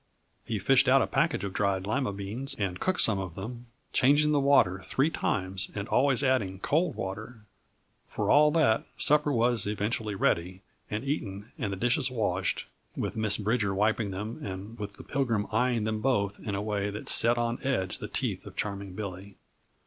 [0.43, 4.31] He fished out a package of dried lima beans and cooked some of them, changing
[4.31, 7.41] the water three times and always adding cold water.
[8.07, 12.65] For all that, supper was eventually ready and eaten and the dishes washed
[12.97, 16.89] with Miss Bridger wiping them and with the Pilgrim eying them both in a way
[16.89, 19.37] that set on edge the teeth of Charming Billy.